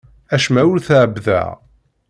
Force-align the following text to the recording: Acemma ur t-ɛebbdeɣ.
Acemma 0.35 0.61
ur 0.71 0.79
t-ɛebbdeɣ. 0.81 1.47